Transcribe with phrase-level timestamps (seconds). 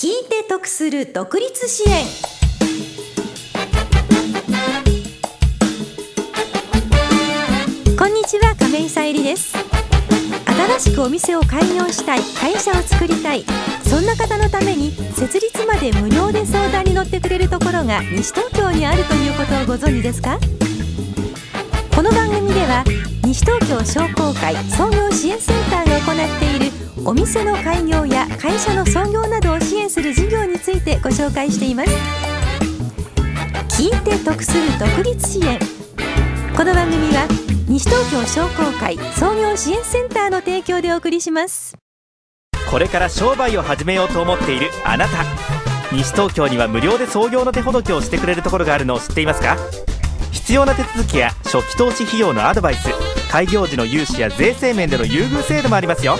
[0.00, 2.06] 聞いて得する独立支援。
[7.98, 9.56] こんにちは亀井さゆりです。
[10.78, 13.44] 新しくお店を開業したい会社を作りたい。
[13.82, 20.38] そんな方のために設立まで無料で相談に乗ってくれるところが西東京にあるということをご存知ですか？
[21.98, 22.84] この番組では
[23.24, 26.72] 西東京商工会創業支援センターが行っている
[27.04, 31.90] お店の開業や会社の創業などを支援する事業についてご紹介しています。
[33.76, 35.58] 聞いて得する独立支援
[36.56, 37.26] この番組は
[37.66, 41.74] 西東京商工会創業支援センターの提供でお送りします。
[42.70, 45.24] これから商売を始めようと思っているあなた。
[45.90, 49.56] 西東京には無料で創業の手ほどきをしてくれるところがあるのを知っていますか？
[50.48, 52.88] 必要な手続きや初期投資費用のアドバイス
[53.30, 56.16] 開業時の融資や税制面での優遇制度もありますよ。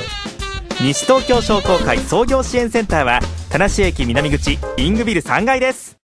[0.83, 5.97] 西東京商工会創業支援センターは田無駅南口イングビル3階です。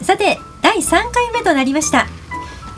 [0.00, 2.06] さて第3回目となりました。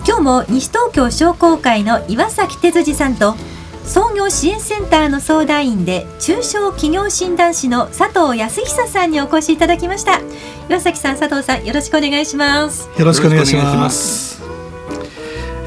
[0.04, 3.36] 今日も西東京商工会の岩崎哲司さんと
[3.84, 10.20] 創業支援センターの相談員で中小企業診断士の佐藤康久さんにお越しいただきました。
[10.68, 12.88] 岩崎さん佐藤さんよろしくお願いします。
[12.98, 14.25] よろしくお願いします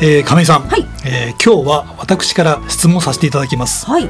[0.01, 3.85] えー、亀井さん、はい、えー、今日は私から質問させていただきます。
[3.85, 4.07] はい。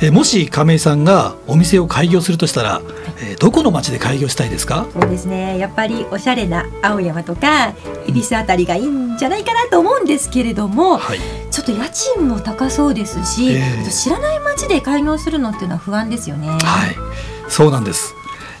[0.00, 2.80] えもし亀井さんがお店を開業するとしたら、
[3.20, 4.86] えどこの町で開業したいですか？
[4.92, 5.58] そうですね。
[5.58, 7.74] やっぱりおしゃれな青山とか
[8.06, 11.18] 恵比寿あたりがいいんじゃないかなと思うんですけれども、はい、
[11.50, 16.46] ちょっと家賃も高そうですし、えー、知らない町で開業するのっていうのは不安ですよね。
[16.46, 16.60] はい。
[17.48, 18.14] そうなんです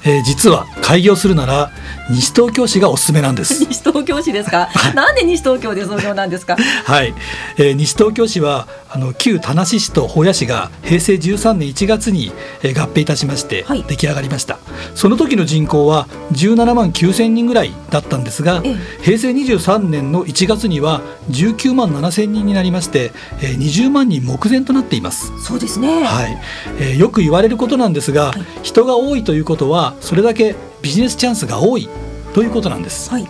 [0.04, 1.70] えー、実は開業するなら
[2.10, 3.64] 西東京市がおすすめなんです。
[3.66, 4.68] 西東京市ですか？
[4.94, 6.56] なんで西東京で創業なんですか？
[6.84, 7.14] はい、
[7.58, 12.32] えー、西東京市はあの旧田無市と保谷市が平成13年1月に、
[12.62, 14.62] えー、合併いたしまして出来上がりました、はい、
[14.94, 23.12] その時の人口は17万9千人ぐらいだったんですが、ええ、平成23年の1月には19万7千人になりまして、
[23.42, 25.30] えー、20万人目前となっています。
[25.44, 26.02] そうですね。
[26.04, 26.38] はい、
[26.78, 31.88] えー、よく言われることなんですが、はい、人が多いということはそれだけビジネスチャンスが多い
[32.34, 33.10] ということなんです。
[33.10, 33.26] はい。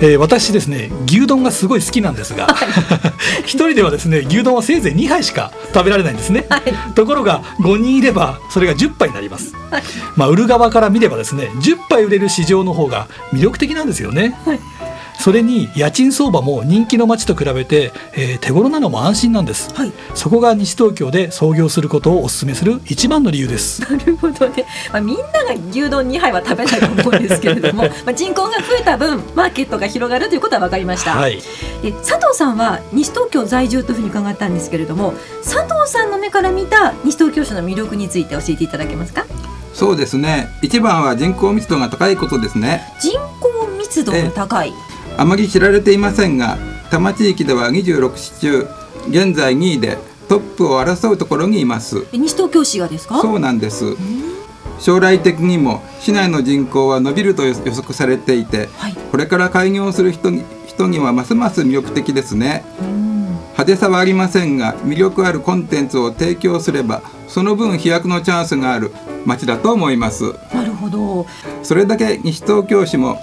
[0.00, 2.48] えー、私ですね牛丼がすごい好きなんですが
[3.46, 9.82] 一人ではですね牛丼はせいぜい2杯しか食べられないんですね、はい、ところが5人いればそれが10杯になります、はい、
[10.16, 14.60] まあ売る側から見ればですね10杯売れる市場の方が魅力的なんですよね、はい
[15.24, 23.80] それに家賃相場も人気の街と比べて、えー、手頃なのも安心なんです、はい、そこが西東京で創業することをお勧めする一番の理由です。
[23.90, 31.40] なるほどね、まあ、みんなが牛丼2杯は食べないと思うんですけれども まあ人口が増えた分マーケットが広がるということは分かりました、はい、
[31.80, 39.24] で佐藤さんは西東京在住というふうに伺ったんですけれども佐藤さんの目から見た西東京市の魅力について教えていただけますか？
[39.72, 40.50] そうですね。
[40.60, 42.92] 一番は人口密度が高いことですね。
[43.00, 44.72] 人口密度が高い
[45.16, 48.68] あまり知られていませんが多摩地域では26市中
[49.08, 49.98] 現在2位で
[50.28, 52.06] トップを争うところにいます。
[52.12, 53.20] 西東京市がですか？
[53.20, 53.96] そうなんです。
[54.80, 62.64] 将来的にも市内の人口は伸びると予測されていて、はい、これから開業する人に人にはますます魅力的ですね。
[63.52, 68.90] 派手さはありませんが魅力あるコンテンツを提供すればその分飛躍のチャンスがある
[69.24, 70.32] 街だと思います。
[70.52, 71.26] なるほど。
[71.62, 73.20] それだけ西東京市も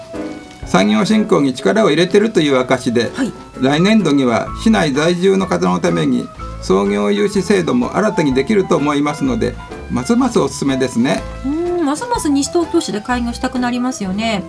[0.66, 6.28] 産業振興に力を入れてるという証で、はい、来年度には市内在住の方のために
[6.62, 9.56] 創業融資制度も新たにできると思いますので
[9.90, 11.22] ますますおすすめですね。
[11.46, 14.44] うんますます西東京市で開業したくなりますよね。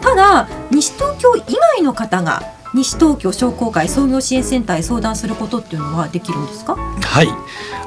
[0.00, 1.42] ただ西東京以
[1.76, 2.42] 外の方が
[2.74, 6.76] 西東京商工会創業支援センターへ相談することっていうのはできるんですか？
[6.76, 7.28] はい。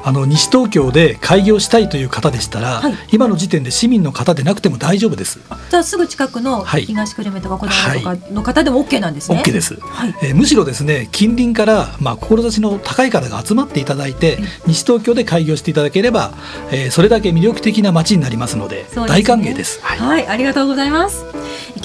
[0.04, 5.40] あの西東京で開業したいという方でしたら、はい、今の時点で市民の方でなくても大丈夫です。
[5.68, 14.38] じゃあすぐ近くの東久留米とか小玉とかの方でも OK なんですね、はい、OK です、はい、えー、むしろですね近隣からまあ志の高い方が集まっていただいて、
[14.68, 16.32] 西東京で開業していただければ、
[16.70, 21.24] えー、それだけ魅力的な街になりますので、ね、大歓迎です、はい、はい、ありがとうございます。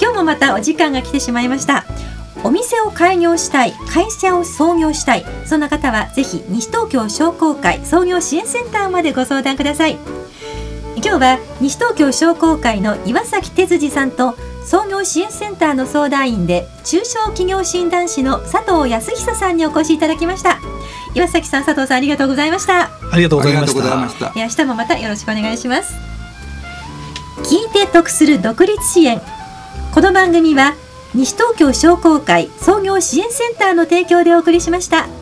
[0.00, 1.84] 今日もまたお時間が来てしまいました
[2.44, 9.98] お店を開業したい会社を創業したいそんな方はぜひ西東京商工会創業支援センターまでご相談ください。
[10.96, 20.58] 今日は西東京商工会の岩崎哲司さんと創業支援センターの相談員で中小企業診断士の佐藤康久さんにお越しいただきました。
[21.14, 22.90] 岩崎さん佐藤さんありがとうございました。
[23.10, 24.32] ありがとうございました。
[24.36, 25.92] 明日もまたよろしくお願いします。
[27.42, 29.20] 聞いて得する独立支援。
[29.92, 30.74] この番組は
[31.14, 35.21] 西東京商工会創業支援センターの提供でお送りしました。